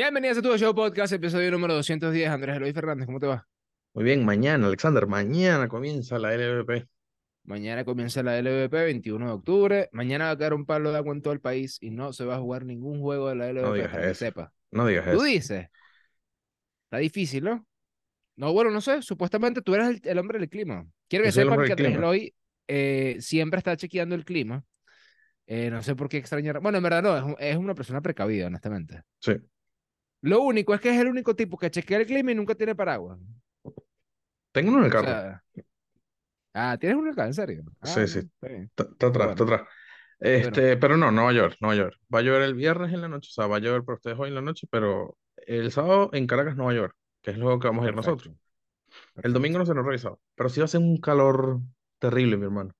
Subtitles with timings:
[0.00, 2.30] Bienvenidos a tu show podcast, episodio número 210.
[2.30, 3.46] Andrés Eloy Fernández, ¿cómo te va?
[3.92, 6.86] Muy bien, mañana, Alexander, mañana comienza la LVP.
[7.44, 9.88] Mañana comienza la LVP, 21 de octubre.
[9.92, 12.24] Mañana va a caer un palo de agua en todo el país y no se
[12.24, 14.18] va a jugar ningún juego de la LVP, No digas para que eso.
[14.24, 14.52] sepa.
[14.70, 15.22] No digas Tú eso.
[15.22, 15.66] dices.
[16.84, 17.66] Está difícil, ¿no?
[18.36, 19.02] No, bueno, no sé.
[19.02, 20.86] Supuestamente tú eres el, el hombre del clima.
[21.10, 21.94] Quiero que sepan que Andrés.
[21.94, 22.34] Eloy
[22.68, 24.64] eh, siempre está chequeando el clima.
[25.46, 26.58] Eh, no sé por qué extrañar.
[26.60, 29.02] Bueno, en verdad no, es, es una persona precavida, honestamente.
[29.18, 29.32] Sí.
[30.22, 32.74] Lo único es que es el único tipo que chequea el clima y nunca tiene
[32.74, 33.18] paraguas.
[34.52, 35.06] Tengo uno en el O carro.
[35.06, 35.42] sea,
[36.54, 37.26] ah, ¿tienes uno acá?
[37.26, 37.64] ¿En serio?
[37.80, 38.20] Ah, Sí, sí.
[38.78, 39.44] no, está atrás, está bueno.
[39.44, 39.62] atrás.
[40.20, 41.94] Este, pero no, no va a llover, no va a llover.
[42.14, 44.18] Va a llover el viernes en la noche, o sea, va a llover para ustedes
[44.18, 47.38] hoy en la noche, pero el sábado en Caracas no va a llover, que es
[47.38, 48.32] lo que vamos a ir nosotros.
[48.34, 48.40] Perfecto.
[49.22, 51.60] El domingo no se nos ha revisado, pero sí va a ser un calor
[52.00, 52.72] terrible, mi hermano.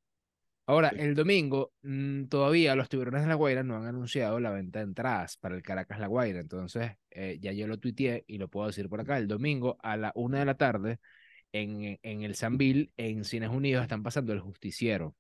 [0.70, 4.78] Ahora, el domingo, mm, todavía los tiburones de La Guaira no han anunciado la venta
[4.78, 6.38] de entradas para el Caracas La Guaira.
[6.38, 9.18] Entonces, eh, ya yo lo tuiteé y lo puedo decir por acá.
[9.18, 11.00] El domingo a la una de la tarde,
[11.50, 15.16] en, en el Sanville, en Cines Unidos, están pasando El Justiciero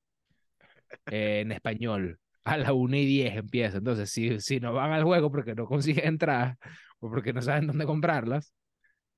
[1.06, 2.20] eh, en español.
[2.44, 3.78] A la una y diez empieza.
[3.78, 6.58] Entonces, si, si no van al juego porque no consiguen entradas
[7.00, 8.54] o porque no saben dónde comprarlas,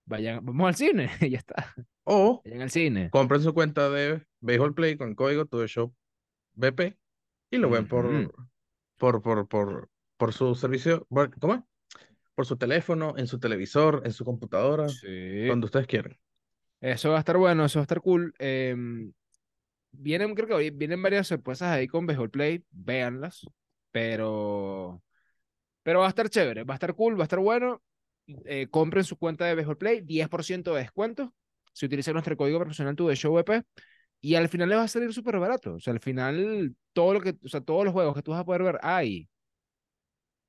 [0.06, 1.74] vayan, vamos al cine y ya está.
[2.04, 3.10] O Vayan al cine.
[3.10, 5.66] compren su cuenta de Baseball Play con el código Todo
[6.54, 6.96] BP
[7.50, 8.32] y lo ven por,
[8.96, 11.06] por, por, por, por su servicio,
[11.40, 11.68] ¿cómo?
[12.34, 15.46] Por su teléfono, en su televisor, en su computadora, Sí.
[15.46, 16.18] donde ustedes quieran.
[16.80, 18.34] Eso va a estar bueno, eso va a estar cool.
[18.38, 19.12] Em,
[19.92, 23.46] vienen, creo que hoy vienen varias sorpresas ahí con Baseball Play, véanlas,
[23.90, 25.02] pero,
[25.82, 27.82] pero va a estar chévere, va a estar cool, va a estar bueno.
[28.44, 31.34] Eh, compren su cuenta de Baseball Play, 10% de descuento
[31.74, 33.64] si utilizan nuestro código profesional tu de Show VP
[34.24, 35.74] y al final les va a salir súper barato.
[35.74, 38.40] O sea, al final todo lo que, o sea, todos los juegos que tú vas
[38.40, 39.28] a poder ver hay.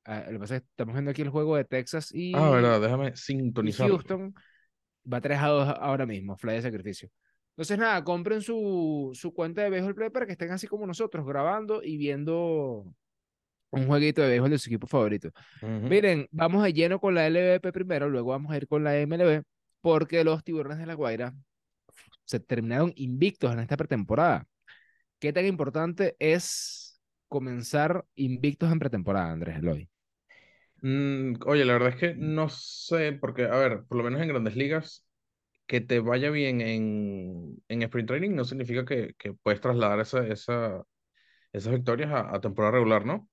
[0.05, 2.51] Ah, lo que pasa es que estamos viendo aquí el juego de Texas y, Ah,
[2.51, 3.89] verdad, déjame sintonizar.
[3.89, 4.33] Houston
[5.11, 7.09] va 3 a 2 ahora mismo, Fly de sacrificio.
[7.53, 11.25] Entonces, nada, compren su, su cuenta de Baseball Play para que estén así como nosotros,
[11.25, 12.85] grabando y viendo
[13.71, 15.31] un jueguito de béisbol de su equipo favorito.
[15.61, 19.43] Miren, vamos de lleno con la LVP primero, luego vamos a ir con la MLB,
[19.81, 21.33] porque los tiburones de la Guaira
[22.25, 24.47] se terminaron invictos en esta pretemporada.
[25.19, 29.89] ¿Qué tan importante es comenzar invictos en pretemporada, Andrés Eloy?
[30.81, 34.27] Mm, oye, la verdad es que no sé, porque, a ver, por lo menos en
[34.27, 35.05] grandes ligas,
[35.65, 40.27] que te vaya bien en, en sprint training no significa que, que puedes trasladar esa,
[40.27, 40.83] esa,
[41.53, 43.29] esas victorias a, temporada regular, ¿no?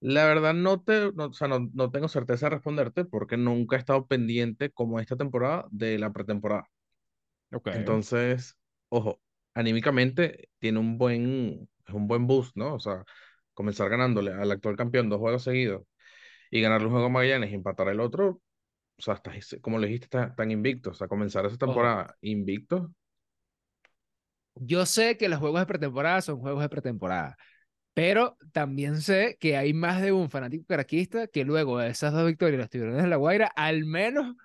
[0.00, 3.78] La verdad no te, o sea, no, no tengo certeza de responderte porque nunca he
[3.78, 6.68] estado pendiente como esta temporada de la pretemporada.
[7.52, 7.68] Ok.
[7.70, 8.56] Entonces,
[8.88, 9.20] ojo,
[9.54, 12.74] anímicamente tiene un buen, es un buen boost, ¿no?
[12.74, 13.04] O sea,
[13.54, 15.82] comenzar ganándole al actual campeón dos juegos seguidos
[16.50, 18.42] y ganarle un juego a Magallanes y empatar el otro,
[18.98, 20.90] o sea, estás, como le dijiste, estás tan invicto.
[20.92, 22.92] O sea, comenzar esa Ojo, temporada invicto,
[24.54, 27.36] yo sé que los juegos de pretemporada son juegos de pretemporada,
[27.94, 32.26] pero también sé que hay más de un fanático caraquista que luego de esas dos
[32.26, 34.36] victorias, los tiburones de la Guaira, al menos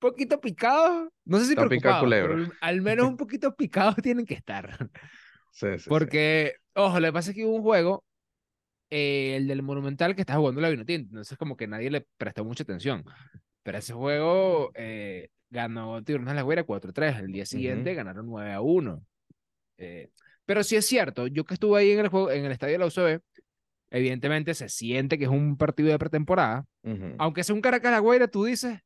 [0.00, 4.76] poquito picados, no sé si preocupados, pero al- menos un poquito picados tienen que estar.
[5.52, 5.88] Sí, sí, sí.
[5.90, 8.04] Porque, ojo, lo que pasa es que hubo un juego,
[8.88, 12.44] eh, el del Monumental, que está jugando la Vinotinto, entonces como que nadie le prestó
[12.44, 13.04] mucha atención.
[13.64, 17.96] Pero ese juego eh, ganó Tiburones de la Guaira 4-3, el día siguiente Ujú.
[17.96, 19.04] ganaron 9-1.
[19.78, 20.10] Eh,
[20.46, 22.78] pero sí es cierto, yo que estuve ahí en el juego, en el estadio de
[22.78, 23.20] la UCB,
[23.90, 26.64] evidentemente se siente que es un partido de pretemporada.
[26.84, 27.14] Ujú.
[27.18, 28.78] Aunque sea un Caracas La Guaira, tú dices,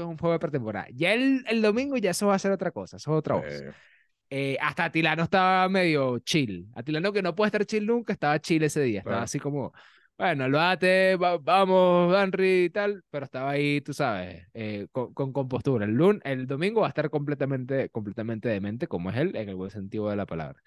[0.00, 0.86] esto es un juego de pretemporada.
[0.92, 3.44] Ya el, el domingo ya eso va a ser otra cosa, eso es otra voz.
[3.46, 3.72] Eh,
[4.32, 6.68] Eh, hasta Atilano estaba medio chill.
[6.74, 9.00] Atilano que no puede estar chill nunca, estaba chill ese día.
[9.00, 9.24] Estaba claro.
[9.24, 9.72] así como,
[10.16, 15.12] bueno, lo ate, va- vamos, Henry y tal, pero estaba ahí, tú sabes, eh, con,
[15.14, 15.84] con compostura.
[15.84, 19.56] El, lun- el domingo va a estar completamente, completamente demente, como es él, en el
[19.56, 20.60] buen sentido de la palabra.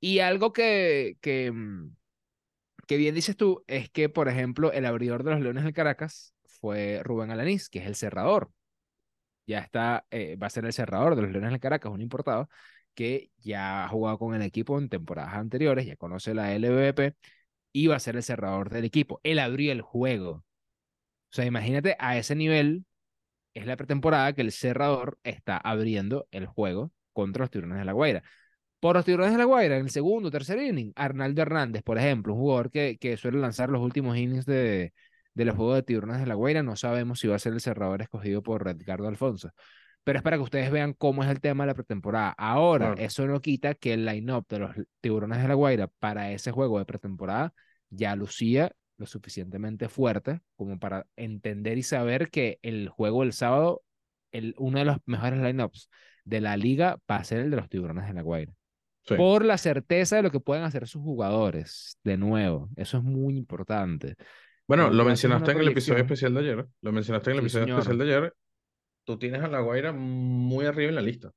[0.00, 1.94] Y algo que, que, mm,
[2.86, 6.34] que bien dices tú es que, por ejemplo, el abridor de los Leones del Caracas
[6.46, 8.50] fue Rubén Alanís, que es el cerrador.
[9.46, 12.48] Ya está, eh, va a ser el cerrador de los Leones del Caracas, un importado
[12.94, 17.16] que ya ha jugado con el equipo en temporadas anteriores, ya conoce la LVP
[17.72, 19.20] y va a ser el cerrador del equipo.
[19.24, 20.30] Él abrió el juego.
[21.30, 22.84] O sea, imagínate a ese nivel,
[23.54, 27.92] es la pretemporada que el cerrador está abriendo el juego contra los Tiburones de la
[27.92, 28.22] Guaira.
[28.80, 32.34] Por los Tiburones de la Guaira, en el segundo, tercer inning, Arnaldo Hernández, por ejemplo,
[32.34, 34.92] un jugador que, que suele lanzar los últimos innings de,
[35.34, 37.60] de los juegos de Tiburones de la Guaira, no sabemos si va a ser el
[37.60, 39.50] cerrador escogido por Edgardo Alfonso.
[40.04, 42.34] Pero es para que ustedes vean cómo es el tema de la pretemporada.
[42.36, 44.70] Ahora, eso no quita que el line-up de los
[45.00, 47.54] Tiburones de la Guaira para ese juego de pretemporada
[47.88, 53.82] ya lucía lo suficientemente fuerte como para entender y saber que el juego del sábado,
[54.32, 55.88] el, uno de los mejores lineups
[56.24, 58.52] de la liga va a ser el de los tiburones de la Guaira.
[59.04, 59.16] Sí.
[59.16, 61.98] Por la certeza de lo que pueden hacer sus jugadores.
[62.04, 64.16] De nuevo, eso es muy importante.
[64.66, 66.66] Bueno, Cuando lo mencionaste en el episodio especial de ayer.
[66.80, 67.78] Lo mencionaste en el Sí, episodio señor.
[67.78, 68.34] especial de ayer.
[69.04, 71.32] Tú tienes a La Guaira muy arriba en la lista.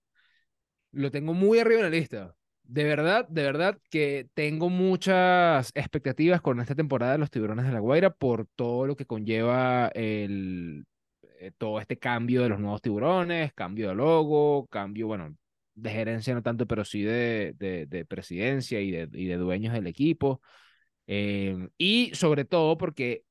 [0.92, 2.36] Lo tengo muy arriba en la lista.
[2.63, 7.72] De verdad, de verdad que tengo muchas expectativas con esta temporada de los Tiburones de
[7.74, 10.86] la Guaira por todo lo que conlleva el,
[11.39, 15.36] eh, todo este cambio de los nuevos tiburones, cambio de logo, cambio, bueno,
[15.75, 19.74] de gerencia no tanto, pero sí de, de, de presidencia y de, y de dueños
[19.74, 20.42] del equipo.
[21.07, 23.25] Eh, y sobre todo porque,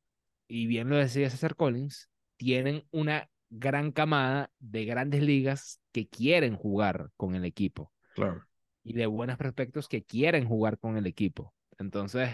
[0.49, 6.56] y bien lo decía César Collins, tienen una gran camada de grandes ligas que quieren
[6.56, 8.47] jugar con el equipo Claro.
[8.85, 11.55] y de buenos prospectos que quieren jugar con el equipo.
[11.79, 12.31] Entonces,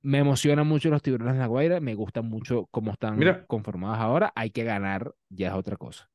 [0.00, 3.46] me emocionan mucho los tiburones de la Guaira, me gustan mucho cómo están Mira.
[3.46, 4.32] conformados ahora.
[4.34, 6.08] Hay que ganar, ya es otra cosa.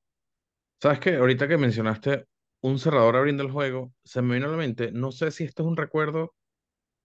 [0.82, 1.16] ¿Sabes qué?
[1.16, 2.26] Ahorita que mencionaste
[2.62, 5.64] un cerrador abriendo el juego, se me vino a la mente, no sé si esto
[5.64, 6.34] es un recuerdo,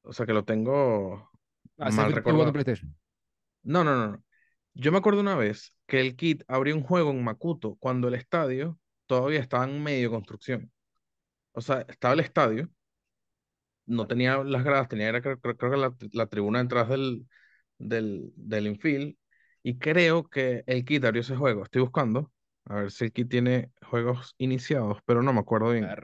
[0.06, 1.30] o sea, que lo tengo
[1.78, 2.58] Ah, mal recordado.
[3.62, 4.24] No, no, no, no.
[4.74, 8.14] Yo me acuerdo una vez que el Kit abrió un juego en Makuto cuando el
[8.14, 10.72] estadio todavía estaba en medio construcción.
[11.52, 12.70] O sea, estaba el estadio,
[13.86, 17.26] no tenía las gradas, tenía era, creo, que la, la tribuna detrás del,
[17.78, 19.16] del, del infield.
[19.62, 21.64] Y creo que el Kit abrió ese juego.
[21.64, 22.32] Estoy buscando
[22.64, 25.96] a ver si el Kit tiene juegos iniciados, pero no me acuerdo bien.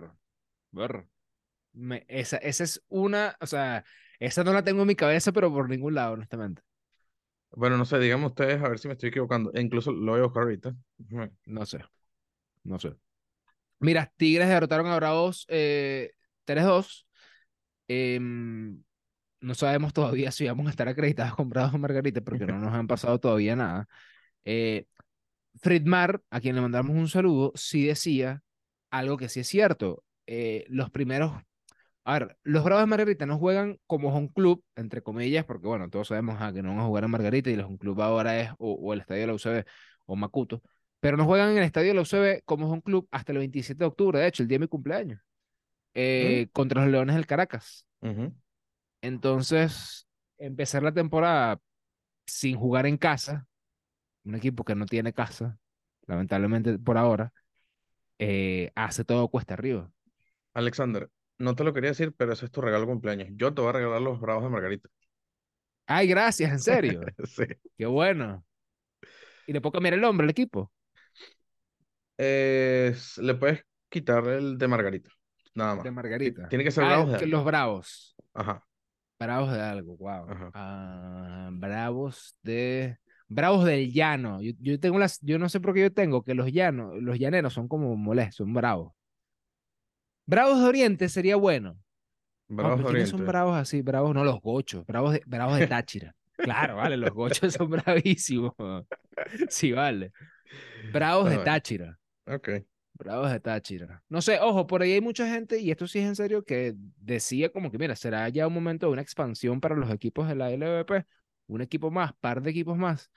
[1.74, 3.84] Me- esa, esa es una, o sea,
[4.18, 6.62] esa no la tengo en mi cabeza, pero por ningún lado, honestamente.
[7.54, 9.52] Bueno, no sé, díganme ustedes a ver si me estoy equivocando.
[9.54, 10.74] E incluso lo voy a buscar ahorita.
[11.46, 11.80] No sé,
[12.64, 12.94] no sé.
[13.80, 16.12] Mira, Tigres derrotaron a Bravos eh,
[16.44, 17.06] 3-2.
[17.88, 18.82] Em,
[19.40, 22.86] no sabemos todavía si vamos a estar acreditados con Bravos Margarita porque no nos han
[22.88, 23.88] pasado todavía nada.
[24.44, 24.86] Eh,
[25.60, 28.42] Fridmar, a quien le mandamos un saludo, sí decía
[28.90, 30.04] algo que sí es cierto.
[30.26, 31.32] Eh, los primeros,
[32.04, 35.88] a ver, los Bravos de Margarita no juegan como home club, entre comillas, porque bueno,
[35.88, 38.40] todos sabemos ah, que no van a jugar en Margarita y el home club ahora
[38.40, 39.64] es o, o el estadio de la UCB
[40.06, 40.62] o Macuto,
[41.00, 43.78] pero no juegan en el estadio de la UCB como home club hasta el 27
[43.78, 45.20] de octubre, de hecho, el día de mi cumpleaños,
[45.94, 47.86] eh, contra los Leones del Caracas.
[49.00, 50.06] Entonces,
[50.38, 51.60] empezar la temporada
[52.26, 53.46] sin jugar en casa,
[54.24, 55.58] un equipo que no tiene casa,
[56.06, 57.32] lamentablemente por ahora,
[58.18, 59.90] eh, hace todo cuesta arriba.
[60.54, 63.28] Alexander, no te lo quería decir, pero ese es tu regalo de cumpleaños.
[63.32, 64.88] Yo te voy a regalar los bravos de Margarita.
[65.86, 67.00] Ay, gracias, en serio.
[67.26, 67.44] Sí.
[67.76, 68.44] Qué bueno.
[69.46, 70.72] Y le puedo cambiar el nombre al equipo.
[72.16, 75.10] Es- le puedes quitar el de Margarita.
[75.54, 75.84] Nada más.
[75.84, 76.48] De Margarita.
[76.48, 77.36] Tiene que ser Ah, bravos de que algo.
[77.36, 78.16] los bravos.
[78.34, 78.64] Ajá.
[79.18, 80.30] Bravos de algo, wow.
[80.30, 80.50] Ajá.
[80.54, 82.98] Ah, bravos de.
[83.28, 84.40] Bravos del llano.
[84.42, 85.20] Yo, yo tengo las.
[85.20, 88.36] Yo no sé por qué yo tengo que los llanos, los llaneros son como molestos,
[88.36, 88.92] son bravos.
[90.26, 91.78] Bravos de Oriente sería bueno.
[92.48, 93.32] No, Bravos de ¿quiénes son Oriente.
[93.32, 93.82] bravos así?
[93.82, 94.86] Bravos, no, los gochos.
[94.86, 96.14] Bravos de, bravos de Táchira.
[96.36, 98.52] Claro, vale, los gochos son bravísimos.
[99.48, 100.12] Sí, vale.
[100.80, 101.38] Bravos de.
[101.38, 101.98] Táchira.
[102.26, 102.48] Ok.
[102.94, 104.02] Bravos de Táchira.
[104.08, 106.74] No sé, ojo, por ahí hay mucha gente, y esto sí es en serio, que
[106.76, 110.34] decía como que, mira, será ya un momento de una expansión para los equipos de
[110.36, 111.06] la LVP.
[111.48, 113.10] Un equipo más, par de equipos más.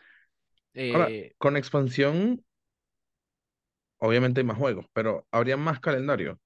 [0.92, 2.44] Ahora, Eh, con expansión,
[3.98, 6.40] obviamente hay más juegos, pero habría más calendario.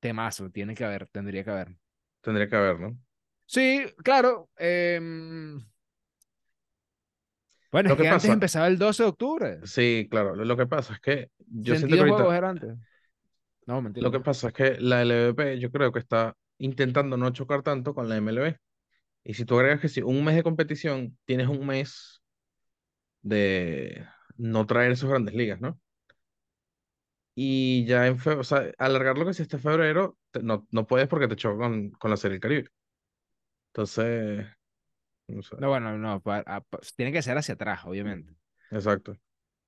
[0.00, 1.76] Temazo, tiene que haber, tendría que haber.
[2.22, 2.98] Tendría que haber, ¿no?
[3.46, 4.48] Sí, claro.
[4.56, 5.60] em,
[7.72, 9.60] Bueno, Lo es que que antes pasa- empezaba el 12 de octubre.
[9.64, 10.34] Sí, claro.
[10.34, 12.36] Lo, lo que pasa es que yo siento 32 que ahorita.
[12.38, 12.78] era antes.
[13.66, 14.04] No, mentira.
[14.04, 17.94] Lo que pasa es que la LVP yo creo que está intentando no chocar tanto
[17.94, 18.56] con la MLB.
[19.24, 22.22] Y si tú agregas que si un mes de competición, tienes un mes
[23.22, 25.78] de no traer esos grandes ligas, ¿no?
[27.42, 31.08] Y ya en febrero, o sea, alargarlo que si este febrero, te- no, no puedes
[31.08, 32.68] porque te choca con, con la Serie del Caribe.
[33.68, 34.46] Entonces,
[35.28, 38.34] no sé, No, bueno, no, pa- a- pa- tiene que ser hacia atrás, obviamente.
[38.70, 39.16] exacto.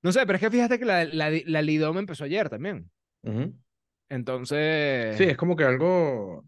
[0.03, 2.91] No sé, pero es que fíjate que la, la, la Lidom empezó ayer también.
[4.07, 6.45] Entonces, Sí, es como que algo...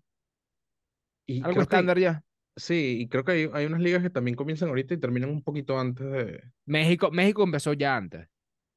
[1.25, 2.23] Y algo creo que- estándar ya.
[2.55, 5.41] sí, y creo que hay, hay unas ligas que también comienzan ahorita y terminan un
[5.43, 6.43] poquito antes de...
[6.65, 8.27] México, México empezó ya antes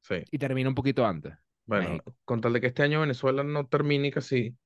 [0.00, 0.23] Sí.
[0.31, 1.35] y termina un poquito antes.
[1.68, 2.16] Bueno, México.
[2.25, 4.56] con tal de que este año Venezuela no termine casi.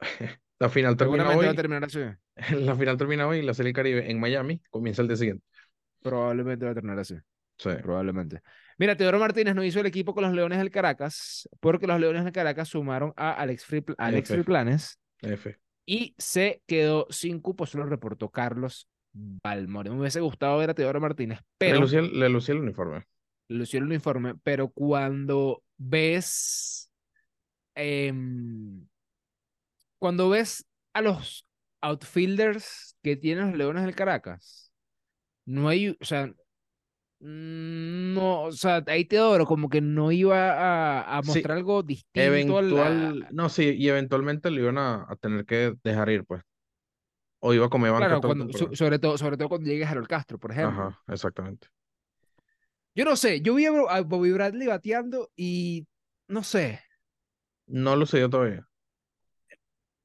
[0.58, 1.54] La final termina va a hoy.
[1.54, 2.00] terminar así.
[2.52, 5.44] La final termina hoy y la Serie Caribe en Miami comienza el día siguiente.
[6.02, 7.14] Probablemente va a terminar así.
[7.58, 7.70] Sí.
[7.82, 8.40] Probablemente.
[8.78, 12.24] Mira, Teodoro Martínez no hizo el equipo con los Leones del Caracas porque los Leones
[12.24, 14.28] del Caracas sumaron a Alex, Free, Alex.
[14.28, 15.56] Friplanes F.
[15.84, 19.90] y se quedó sin cupo, eso lo reportó Carlos Balmore.
[19.90, 23.04] Me hubiese gustado ver a Teodoro Martínez, Le pero lucía, el- le lucía el uniforme.
[23.48, 26.90] Lució el uniforme, pero cuando ves,
[27.74, 28.86] em,
[29.98, 31.46] cuando ves a los
[31.80, 34.72] outfielders que tienen los Leones del Caracas,
[35.46, 36.32] no hay, o sea,
[37.20, 42.58] no, o sea, ahí Teodoro como que no iba a, a Sí, mostrar algo distinto
[42.58, 46.24] al, a- eventual, no, sí, y eventualmente lo iban a, a tener que dejar ir,
[46.26, 46.42] pues.
[47.40, 50.08] O iba a comer banca claro, cuando, so- sobre todo, sobre todo cuando llegue Harold
[50.08, 50.84] Castro, por ejemplo.
[50.84, 51.68] Ajá, exactamente.
[52.98, 55.86] Yo no sé, yo vi a Bobby Bradley bateando y
[56.26, 56.80] no sé,
[57.68, 58.68] No lo sé yo todavía.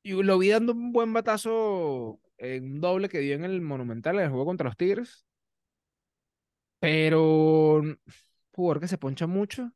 [0.03, 4.17] yo lo vi dando un buen batazo en un doble que dio en el Monumental
[4.17, 5.25] en el juego contra los Tigres,
[6.79, 7.81] pero
[8.51, 9.71] jugador que se poncha mucho,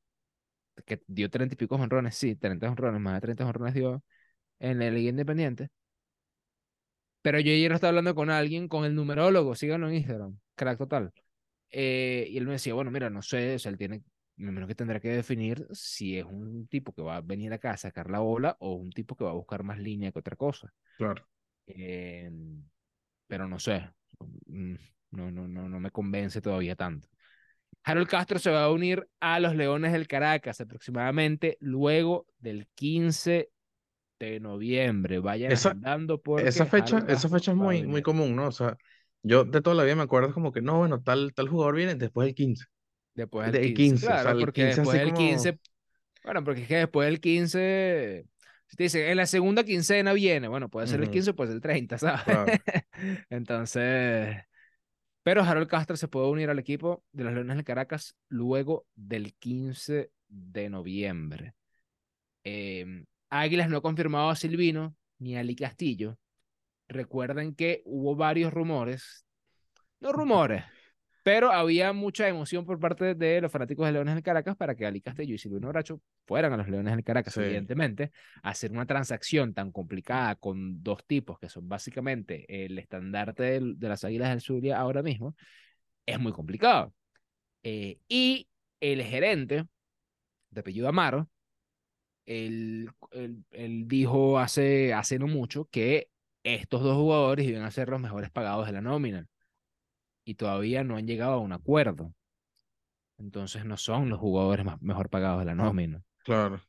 [0.86, 4.04] que dio treinta y pico jonrones, sí, 30 jonrones, más de 30 jonrones dio
[4.60, 5.70] en la Liga Independiente.
[7.22, 11.14] Pero yo ayer estaba hablando con alguien, con el numerólogo, síganlo en Instagram, crack total.
[11.70, 14.04] Eh, y él me decía, bueno, mira, no sé, o sea, él tiene,
[14.38, 17.72] me imagino que tendrá que definir si es un tipo que va a venir acá
[17.72, 20.36] a sacar la bola o un tipo que va a buscar más línea que otra
[20.36, 20.72] cosa.
[20.98, 21.28] Claro.
[21.66, 22.32] Eh,
[23.28, 23.90] pero no sé,
[24.46, 24.76] mm,
[25.12, 27.10] no, no, no, no me convence todavía tanto.
[27.84, 33.50] Harold Castro se va a unir a los Leones del Caracas aproximadamente luego del 15
[34.20, 35.20] de noviembre.
[35.20, 38.48] Vayan Esa, agendando porque esa fecha, esa fecha es muy, muy común, ¿no?
[38.48, 38.78] O sea,
[39.28, 41.96] yo de toda la vida me acuerdo como que, no, bueno, tal, tal jugador viene
[41.96, 42.66] después del 15.
[43.14, 43.98] después del Del 15.
[43.98, 45.14] 15, o sea, Claro, el porque 15 después del como...
[45.14, 45.60] 15
[46.24, 48.26] Bueno, porque es que después del 15,
[48.68, 51.36] si te dicen, en la segunda quincena viene, bueno, puede ser el Ujú, 15 o
[51.38, 52.24] puede ser el 30, ¿sabes?
[52.26, 52.60] claro.
[53.30, 54.38] Entonces,
[55.24, 59.36] pero Harold Castro se puede unir al equipo de los Leones de Caracas luego del
[59.36, 61.56] 15 de noviembre.
[62.44, 66.18] Eh, Águilas no ha confirmado a Silvino ni a Ali Castillo.
[66.88, 69.26] Recuerden que hubo varios rumores,
[70.00, 70.64] no rumores,
[71.24, 74.86] pero había mucha emoción por parte de los fanáticos de Leones del Caracas para que
[74.86, 78.12] Ali Castillo y Silvino Bracho fueran a los Leones del Caracas, Sí, evidentemente.
[78.44, 84.06] Hacer una transacción tan complicada con dos tipos que son básicamente el estandarte de las
[84.06, 85.36] Águilas del Zulia ahora mismo
[86.06, 86.94] es muy complicado.
[87.64, 88.48] Eh, y
[88.80, 89.66] el gerente,
[90.52, 91.30] de apellido Amaro,
[92.26, 96.10] él, él- él dijo hace, hace no mucho que
[96.56, 99.28] estos dos jugadores iban a ser los mejores pagados de la nómina
[100.26, 102.14] y todavía no han llegado a un acuerdo.
[103.18, 106.04] Entonces no son los jugadores más, mejor pagados de la nómina.
[106.24, 106.62] claro.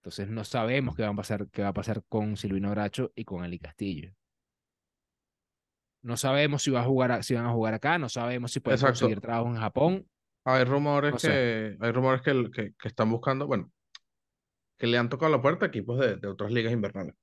[0.00, 3.24] Entonces no sabemos qué va a pasar, qué va a pasar con Silvino Bracho y
[3.24, 4.12] con Eli Castillo.
[6.02, 8.58] No sabemos si, va a jugar a- si van a jugar acá, no sabemos si
[8.58, 9.00] pueden Exacto.
[9.00, 10.08] conseguir trabajo en Japón,
[10.44, 11.28] Hay rumores no sé.
[11.28, 13.70] que, hay rumores que, que, que están buscando, bueno,
[14.76, 17.14] que le han tocado la puerta a equipos de, de otras ligas invernales.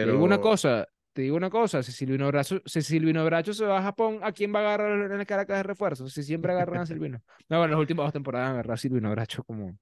[0.00, 3.64] Te digo una cosa, te digo una cosa, si Silvino Bracho, si Silvino Bracho se
[3.64, 6.08] va a Japón, ¿a quién va a agarrar en el Caracas de refuerzo?
[6.08, 7.20] Si siempre agarran a Silvino.
[7.48, 9.78] No, bueno, en las últimas dos temporadas agarrar a Silvino Bracho como,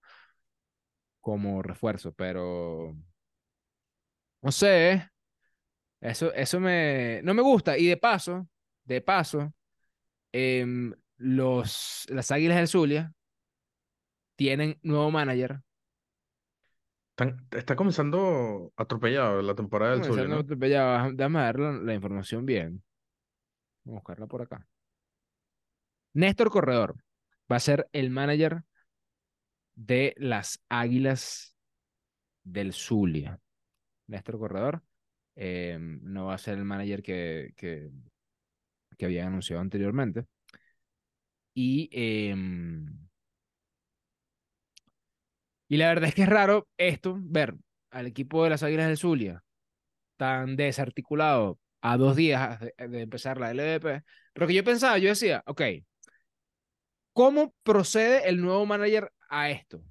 [1.21, 2.97] como refuerzo, pero
[4.43, 5.09] no sé,
[6.01, 7.79] eso, eso me, no me gusta.
[7.79, 8.49] Y de paso,
[8.85, 9.53] de paso,
[10.33, 13.13] em, los, las Águilas del Zulia
[14.37, 15.61] tienen nuevo manager.
[17.17, 20.43] Están- está comenzando atropellado la temporada del Zulia, Comenzando ¿no?
[20.43, 21.13] atropellado.
[21.13, 22.83] Déjame ver la, la información bien.
[23.85, 24.67] Vamos a buscarla por acá.
[26.13, 26.97] Néstor Corredor
[27.51, 28.63] va a ser el manager
[29.75, 31.55] de las Águilas
[32.45, 33.39] del Zulia.
[34.09, 34.83] Néstor Corredor
[35.37, 37.91] eh, no va a ser el manager que, que,
[38.97, 40.27] que habían anunciado anteriormente.
[41.55, 42.87] Y, em,
[45.69, 47.57] y la verdad es que es raro esto, ver
[47.91, 49.43] al equipo de las Águilas del Zulia
[50.17, 54.03] tan desarticulado a dos días de, de empezar la LVP.
[54.33, 55.63] Pero que yo pensaba, yo decía, ok,
[57.13, 59.83] ¿cómo procede el nuevo manager a esto?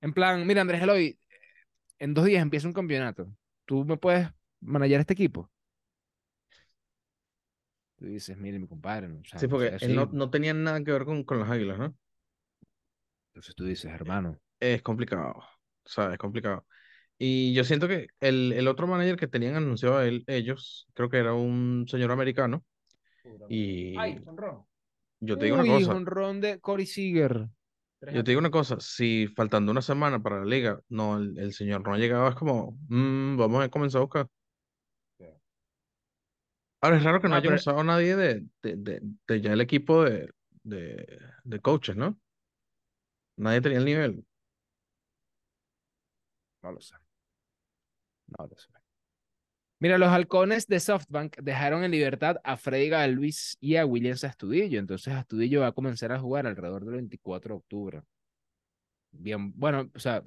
[0.00, 1.18] En plan, mira, Andrés Eloy,
[1.98, 3.28] en dos días empieza un campeonato.
[3.66, 4.28] ¿Tú me puedes
[4.60, 5.50] manejar este equipo?
[7.96, 10.92] Tú dices, mire, mi compadre, no, o sea, Sí, porque no, no tenía nada que
[10.92, 11.96] ver con, con las águilas, ¿no?
[13.38, 15.44] Entonces tú dices, hermano, Es complicado, o
[15.88, 16.66] sea, es complicado.
[17.18, 21.10] Y yo siento que el, el otro manager que tenían anunciado a él, ellos, creo
[21.10, 22.64] que era un señor americano.
[23.92, 24.66] Ay, Y jonrón.
[25.20, 27.48] yo te digo una Uy, cosa, jonrón de Corey Seager.
[28.10, 31.52] yo te digo una cosa, si faltando una semana para la liga, no, el, el
[31.52, 34.28] señor no ha llegado, es como, "Mm, vamos a comenzar a buscar.
[36.80, 39.40] Ahora es raro que no No, hayan pero usado a nadie de, de, de, de
[39.40, 40.30] ya el equipo de,
[40.62, 42.18] de, de coaches, ¿no?
[43.38, 44.24] Nadie tenía el nivel.
[46.62, 46.94] no lo sé.
[48.38, 48.68] No lo sé.
[49.80, 54.78] Mira, los halcones de SoftBank dejaron en libertad a Freddy Galvis y a Williams Astudillo.
[54.80, 58.02] Entonces Astudillo va a comenzar a jugar alrededor del 24 de octubre.
[59.12, 60.22] Bien, bueno, o sea,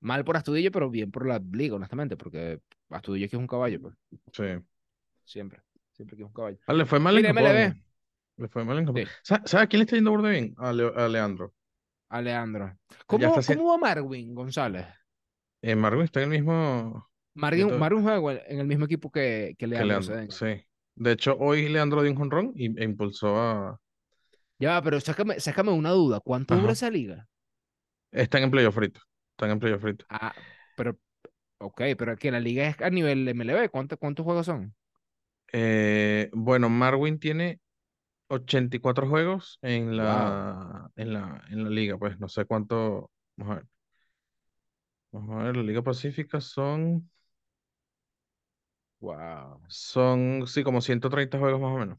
[0.00, 2.60] mal por Astudillo, pero bien por la liga, honestamente, porque
[2.90, 3.94] Astudillo es que es un caballo, pues.
[4.32, 4.44] Sí.
[5.24, 6.58] Siempre, siempre que es un caballo.
[6.66, 7.82] Ah, le fue mal en.
[8.36, 9.02] Le fue mal en Japón.
[9.04, 9.10] Sí.
[9.22, 10.54] ¿Sa- ¿Sabes a quién le está yendo burda bien?
[10.58, 11.54] A, Leo- a Leandro.
[12.14, 12.66] A Leandro.
[12.66, 14.86] Ya ¿Cómo, ¿Cómo va Marwin González?
[15.62, 19.66] Eh, Marvin está en el mismo Marwin, Marwin juega en el mismo equipo que, que
[19.66, 20.30] que Leandro.
[20.30, 20.64] Sí.
[20.94, 23.80] De hecho, hoy Leandro dio un jonrón y, e impulsó a.
[24.60, 26.20] Ya va, pero sácame, sácame una duda.
[26.20, 27.26] ¿Cuánto dura esa liga?
[28.12, 29.00] Están en playoff frito.
[29.32, 30.06] Están en playoff frito.
[30.08, 30.32] Ah,
[30.76, 30.96] pero,
[31.58, 33.70] ok, pero que la liga es a nivel MLB.
[33.70, 34.72] ¿Cuánto- ¿Cuántos juegos son?
[35.52, 37.58] Eh, bueno, Marwin tiene
[38.28, 41.98] 84 juegos en la, en la, en la liga.
[41.98, 43.10] Pues no sé cuánto.
[43.36, 43.66] Vamos a ver.
[45.12, 47.08] Vamos a ver, la Liga Pacífica son.
[49.00, 49.60] Wow.
[49.68, 51.98] Son, sí, como 130 juegos más o menos.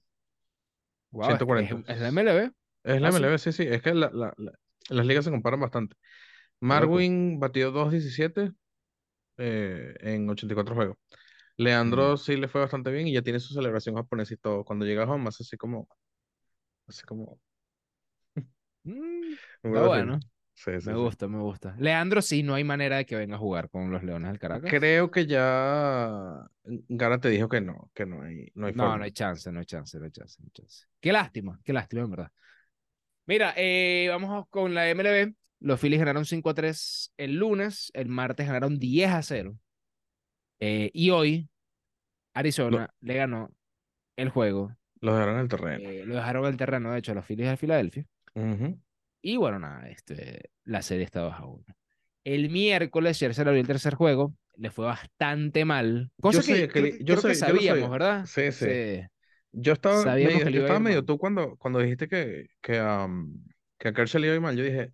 [1.11, 1.75] Wow, es, que 140.
[1.75, 2.51] es, es la MLB.
[2.83, 3.09] Es la Fácil.
[3.09, 3.63] MLB, sí, sí.
[3.63, 4.51] Es que la- la- la-
[4.89, 5.95] las ligas se comparan bastante.
[6.61, 8.53] Marwin batió 2.17
[9.37, 10.97] eh, en 84 juegos.
[11.57, 14.65] Leandro sí le fue bastante bien y ya tiene su celebración japonesa y todo.
[14.65, 15.87] Cuando llega a home hace así como,
[16.87, 17.39] así como,
[18.83, 20.19] Mm, está bueno.
[20.53, 20.95] Sí, sí, Me sí.
[20.95, 21.75] gusta, me gusta.
[21.79, 24.69] Leandro, sí, no hay manera de que venga a jugar con los Leones del Caracas.
[24.69, 28.97] Creo que ya Gara te dijo que no, que no hay, no hay No, forma.
[28.97, 30.85] no hay chance, no hay chance, no hay chance, no hay chance.
[31.01, 32.31] Qué lástima, qué lástima, en verdad.
[33.25, 35.33] Mira, eh, vamos con la MLB.
[35.59, 39.57] Los Phillies ganaron 5 a 3 el lunes, el martes ganaron 10 a 0.
[40.59, 41.49] Eh, y hoy,
[42.33, 43.51] Arizona le ganó
[44.17, 44.71] el juego.
[45.05, 45.89] Lo dejaron en el terreno.
[45.89, 48.05] eh, lo dejaron en el terreno, de hecho, a los Phillies de Filadelfia.
[48.35, 48.79] Ujú.
[49.21, 51.63] Y bueno, nada, este, la serie está 2 a 1.
[52.23, 56.11] El miércoles, Scherzer abrió el tercer juego, le fue bastante mal.
[56.21, 57.89] Cosa Yo que, que creo, yo creo que yo sabíamos, sabía.
[57.89, 58.25] ¿verdad?
[58.25, 58.65] Sí, sí.
[58.65, 59.01] Sí.
[59.51, 61.05] Yo estaba Sabíamos medio, yo estaba medio mal.
[61.05, 63.33] tú cuando, cuando dijiste que, que, um,
[63.77, 64.55] que a Kershaw le iba mal.
[64.57, 64.91] Yo dije,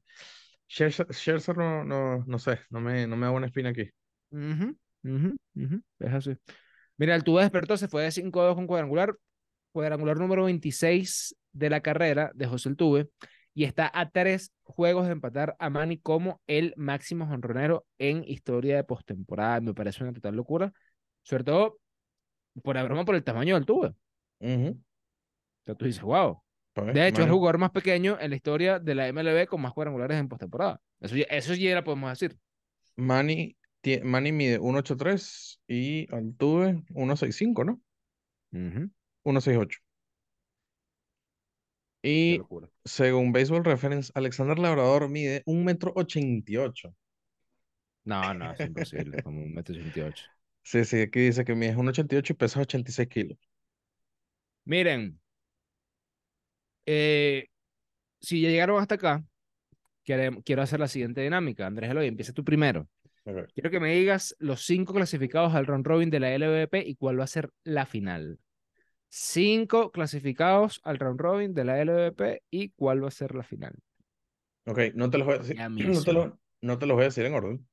[0.70, 3.90] Scherzer, Scherzer no, no, no sé, no me, no me da buena espina aquí.
[4.32, 6.38] Ujú, ujú, ujú, Es así.
[6.98, 9.16] Mira, el tubo despertó, se fue de 5-2 con cuadrangular,
[9.72, 13.10] cuadrangular número 26 de la carrera de José Altuve,
[13.54, 18.78] y está a tres juegos de empatar a Manny como el máximo jonronero en historia
[18.78, 19.60] de postemporada.
[19.60, 20.72] Me parece una total locura,
[21.24, 21.80] sobre todo
[22.64, 23.94] por la broma por el tamaño del Tuve.
[24.40, 24.70] Ujú.
[24.70, 26.42] O sea, tú dices, wow.
[26.74, 29.62] Pues, De hecho, es el jugador más pequeño en la historia de la MLB con
[29.62, 30.80] más cuadrangulares en postemporada.
[31.02, 32.38] Eso, ya- eso ya la podemos decir.
[32.96, 33.58] Manny,
[34.04, 37.82] Manny mide 1.83 y Altuve 1.65, ¿no?
[38.54, 38.90] Ujú,
[39.24, 39.80] 1.68.
[42.26, 42.70] Qué Y locura.
[42.86, 46.96] según Baseball Reference, Alexander Labrador mide 1.88 m.
[48.04, 50.26] No, no, es imposible, como un metro ochenta y ocho.
[50.64, 53.38] Sí, sí, aquí dice que mide 1.88 y pesa 86 kilos.
[54.66, 55.20] Miren,
[56.86, 57.48] eh,
[58.22, 59.26] si ya llegaron hasta acá,
[60.04, 61.68] quiero, quiero hacer la siguiente dinámica.
[61.68, 62.90] Andrés Eloy, empieza tú primero.
[63.26, 63.52] Ok.
[63.54, 67.20] Quiero que me digas los cinco clasificados al round robin de la LVP y cuál
[67.20, 68.40] va a ser la final.
[69.12, 73.76] Cinco clasificados al round robin de la LVP y cuál va a ser la final.
[74.66, 77.06] Ok, no te los voy a decir, no te lo- no te los voy a
[77.08, 77.68] decir en orden,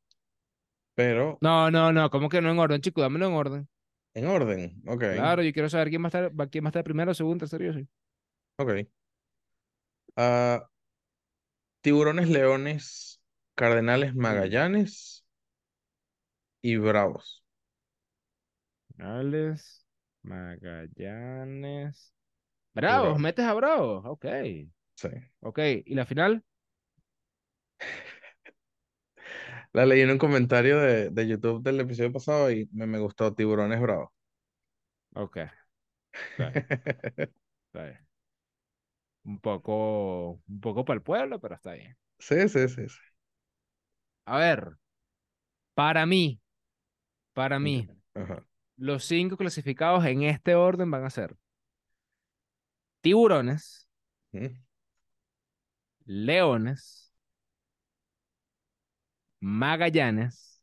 [0.95, 3.01] pero No, no, no, ¿cómo que no en orden, chico?
[3.01, 3.69] Dámelo en orden.
[4.15, 6.85] en orden, ok, Claro, yo quiero saber quién va a estar, quién va a estar
[6.85, 7.89] primero, segundo, tercero y así.
[8.59, 8.89] ok.
[10.17, 10.69] Ah,
[11.83, 13.21] tiburones, leones,
[13.55, 15.25] cardenales, magallanes
[16.63, 17.43] y bravos.
[18.99, 19.87] Morales,
[20.23, 22.13] Magallanes.
[22.75, 23.19] Bravos, Bravos.
[23.19, 24.05] metes a Bravos.
[24.07, 24.25] Ok,
[24.97, 25.09] Sí.
[25.41, 25.59] ok.
[25.87, 26.45] ¿Y la final?
[29.73, 33.35] La leí en un comentario de, de YouTube del episodio pasado y me, me gustó
[33.35, 34.11] tiburones bravos.
[35.15, 35.37] Ok.
[36.33, 36.69] Está bien,
[37.69, 38.09] está bien.
[39.25, 41.97] Un poco, un poco para el pueblo, pero está bien.
[42.19, 42.97] Sí, sí, sí, sí.
[44.27, 44.79] A ver,
[45.75, 46.41] para mí,
[47.35, 48.45] para mí, Ajá.
[48.79, 51.37] Los cinco clasificados en este orden van a ser
[53.01, 53.89] Tiburones.
[56.07, 57.13] Leones,
[59.41, 60.61] Magallanes.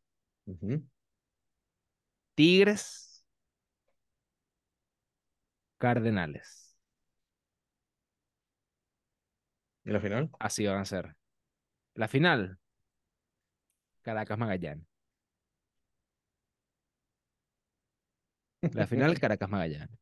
[2.34, 3.24] Tigres,
[5.78, 6.76] Cardenales.
[9.84, 10.30] ¿Y la final?
[10.38, 11.16] Así van a ser.
[11.94, 12.58] La final,
[14.02, 14.86] Caracas Magallanes.
[18.62, 19.98] La final, Caracas Magallanes.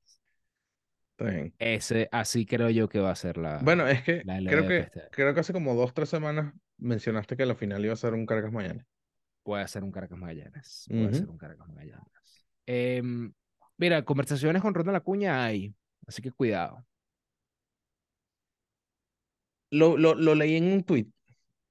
[1.12, 1.54] Está bien.
[1.58, 3.58] Ese, así creo yo que va a ser la.
[3.62, 7.46] Bueno, es que creo que este creo que hace como dos, tres semanas mencionaste que
[7.46, 8.84] la final iba a ser un Caracas mañana.
[9.42, 10.86] Puede ser un Caracas Magallanes.
[10.88, 11.16] Puede Ujú.
[11.18, 12.46] ser un Caracas Magallanes.
[12.66, 13.32] Em,
[13.76, 15.74] Mira, conversaciones con Ronald Acuña hay,
[16.06, 16.84] así que cuidado.
[19.70, 21.06] Lo, lo, lo leí en un tweet,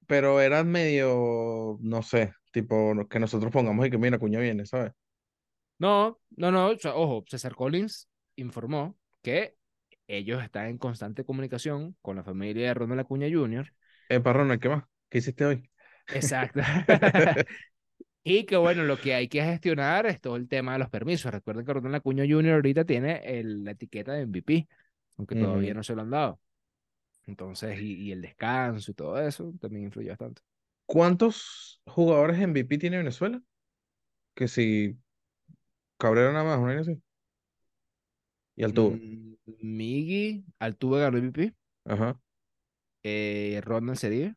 [0.06, 4.92] pero era medio, no sé, tipo que nosotros pongamos y que mira, Acuña viene, ¿sabes?
[5.78, 9.56] No, no, no, o sea, ojo, César Collins informó que
[10.06, 13.72] ellos están en constante comunicación con la familia de Ronald Acuña Jr.
[14.08, 14.84] Eh, Ronald, ¿qué más?
[15.08, 15.70] ¿Qué hiciste hoy?
[16.08, 16.60] Exacto.
[18.24, 21.32] y que bueno, lo que hay que gestionar es todo el tema de los permisos.
[21.32, 22.54] Recuerden que Ronald Acuña Jr.
[22.54, 24.68] ahorita tiene el- la etiqueta de MVP,
[25.16, 26.40] aunque todavía no se lo han dado.
[27.26, 30.42] Entonces, y, y el descanso y todo eso también influye bastante.
[30.86, 33.42] ¿Cuántos jugadores MVP tiene Venezuela?
[34.34, 34.98] Que si
[36.04, 37.02] Cabrera nada más, una vaina así.
[38.56, 39.00] Y Altuve.
[39.00, 42.18] Mm, Miggy, Altuve ganó MVP, Ajá.
[43.02, 44.34] eh, Ronald Cedillo.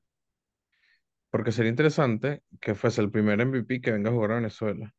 [1.30, 4.94] Porque sería interesante que fuese el primer MVP que venga a jugar a Venezuela.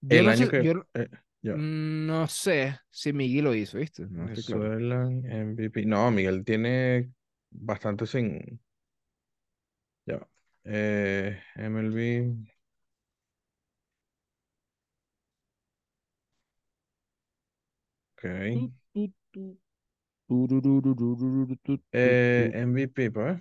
[0.00, 0.64] Yo El no año sé, que.
[0.64, 1.08] yo eh,
[1.52, 4.06] no sé si Miggy lo hizo, ¿viste?
[4.08, 4.70] No claro.
[4.70, 5.84] Venezuela MVP.
[5.86, 7.10] No, Miguel tiene
[7.50, 8.60] bastante sin.
[10.06, 10.28] Ya.
[10.64, 12.57] Eh, MLB.
[18.18, 18.72] Ok.
[18.92, 21.82] Tu, tu, tu.
[21.92, 22.64] Eh.
[22.66, 23.40] MVP, pues.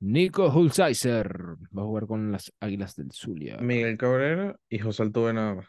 [0.00, 3.56] Nico Hulsizer va a jugar con las Águilas del Zulia.
[3.58, 5.66] Miguel Cabrera y José Altuve nada más.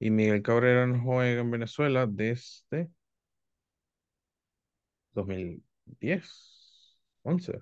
[0.00, 2.90] Y Miguel Cabrera no juega en Venezuela desde
[5.12, 7.60] 2010, 11,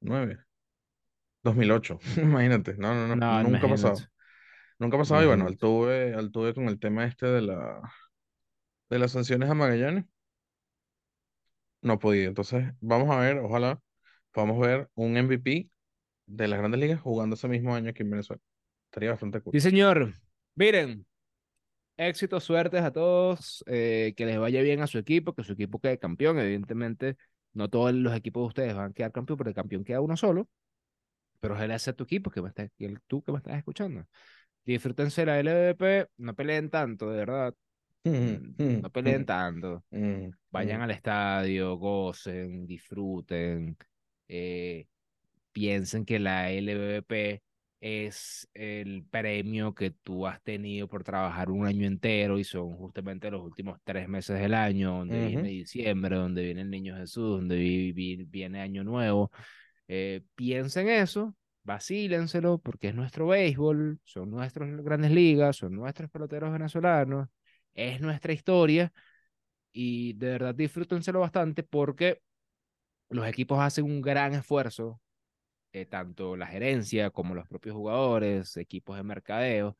[0.00, 0.38] 9,
[1.42, 1.98] 2008.
[2.22, 2.74] Imagínate.
[2.76, 3.16] No, no, no.
[3.16, 3.98] No, Nunca ha pasado.
[4.78, 5.22] Nunca ha pasado.
[5.22, 5.46] Y bueno.
[5.46, 7.80] Altuve, Altuve con el tema este de la,
[8.90, 10.04] de las sanciones a Magallanes.
[11.82, 12.28] No podido.
[12.28, 13.80] Entonces, vamos a ver, ojalá
[14.32, 15.68] podamos ver un MVP
[16.26, 18.42] de las grandes ligas jugando ese mismo año aquí en Venezuela.
[18.86, 19.52] Estaría bastante cool.
[19.52, 20.12] Sí, señor.
[20.54, 21.06] Miren,
[21.96, 25.80] éxito, suertes a todos, eh, que les vaya bien a su equipo, que su equipo
[25.80, 26.38] quede campeón.
[26.38, 27.16] Evidentemente,
[27.52, 30.16] no todos los equipos de ustedes van a quedar campeón, porque el campeón queda uno
[30.16, 30.48] solo.
[31.40, 34.04] Pero ojalá sea tu equipo, que me el- tú que me estás escuchando.
[34.68, 37.54] Disfrútense la LVP, no peleen tanto, de verdad.
[38.04, 39.82] Mm, No peleen tanto.
[39.90, 40.82] Mm, Vayan mm.
[40.82, 43.78] al estadio, gocen, disfruten,
[44.28, 44.86] eh,
[45.52, 47.42] piensen que la LVP
[47.80, 53.30] es el premio que tú has tenido por trabajar un año entero y son justamente
[53.30, 57.56] los últimos tres meses del año, donde viene diciembre, donde viene el Niño Jesús, donde
[57.56, 59.30] vi- vi- viene Año Nuevo.
[59.86, 61.34] Eh, piensen eso,
[61.68, 67.28] vacílenselo, porque es nuestro béisbol, son nuestras grandes ligas, son nuestros peloteros venezolanos,
[67.74, 68.90] es nuestra historia
[69.70, 72.22] y de verdad disfrútenselo bastante porque
[73.10, 74.98] los equipos hacen un gran esfuerzo,
[75.72, 79.76] eh, tanto la gerencia como los propios jugadores, equipos de mercadeo,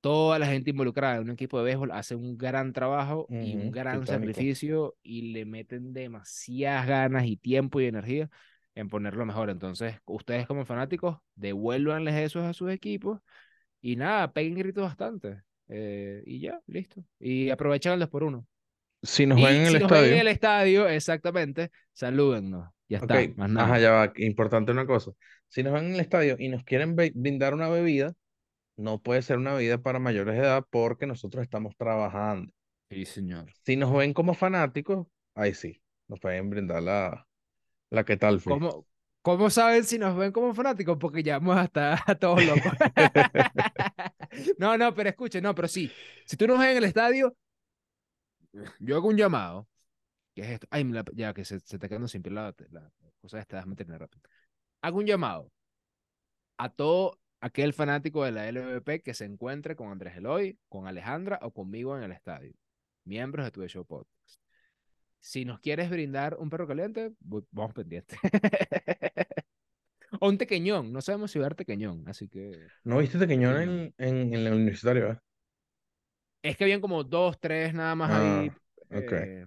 [0.00, 3.70] toda la gente involucrada en un equipo de béisbol hace un gran trabajo y un
[3.70, 4.32] gran titánico.
[4.32, 8.30] sacrificio y le meten demasiadas ganas y tiempo y energía
[8.78, 9.50] en ponerlo mejor.
[9.50, 13.20] Entonces, ustedes como fanáticos, devuélvanles eso a sus equipos
[13.80, 15.42] y nada, peguen gritos bastante.
[15.68, 17.04] eh, y ya, listo.
[17.18, 18.46] Y aprovechen el 2 por 1
[19.02, 22.68] Si nos ven y en el si nos ven en estadio, el estadio, exactamente, salúdennos.
[22.88, 23.78] Ya está, más ajá, nada.
[23.78, 25.12] ya va, importante una cosa.
[25.48, 28.14] Si nos ven en el estadio y nos quieren brindar una bebida,
[28.76, 32.52] no puede ser una bebida para mayores de edad porque nosotros estamos trabajando.
[32.90, 33.52] Sí, señor.
[33.64, 37.27] Si nos ven como fanáticos, ahí sí, nos pueden brindar la,
[37.90, 38.52] la que tal fui.
[38.52, 38.86] ¿Cómo,
[39.22, 40.96] cómo saben si nos ven como fanáticos?
[40.98, 42.72] Porque ya vamos a todos locos.
[44.58, 45.90] no, no, pero escuche, no, pero sí.
[46.26, 47.36] Si tú nos ves en el estadio,
[48.80, 49.68] yo hago un llamado.
[50.34, 50.66] ¿Qué es esto?
[50.70, 54.00] Ay, la- ya que se, se está quedando sin la, la cosa esta, déjame terminar
[54.02, 54.22] rápido.
[54.82, 55.50] Hago un llamado
[56.58, 61.38] a todo aquel fanático de la LVP que se encuentre con Andrés Eloy, con Alejandra
[61.42, 62.52] o conmigo en el estadio.
[63.04, 64.17] Miembros de Tu Show Podcast.
[65.20, 67.12] Si nos quieres brindar un perro caliente,
[67.52, 68.18] vamos pendientes.
[70.20, 73.56] o un tequeñón, no sabemos si va a haber tequeñón, así que ¿No viste Tequeñón
[73.62, 75.02] en, en, en el universitario?
[75.06, 75.22] ¿verdad?
[76.42, 78.54] es que habían como dos, tres nada más Ah, ahí.
[78.90, 79.12] ok.
[79.12, 79.46] eh,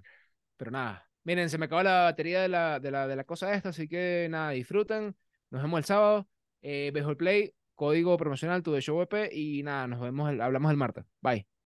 [0.57, 3.53] pero nada, miren, se me acabó la batería de la, de la, de la cosa
[3.53, 5.15] esta, así que nada, disfruten.
[5.51, 6.29] Nos vemos el sábado.
[6.61, 10.77] Eh, Béisbol Play, código promocional Tu Show EP y nada, nos vemos, el- hablamos el
[10.77, 11.05] martes.
[11.21, 11.47] Bye.